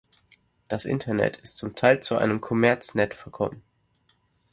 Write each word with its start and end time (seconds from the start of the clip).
Das 0.67 0.85
Internet 0.85 1.37
ist 1.37 1.57
zum 1.57 1.75
Teil 1.75 2.01
zu 2.01 2.17
einem 2.17 2.41
Kommerznet 2.41 3.13
verkommen. 3.13 3.61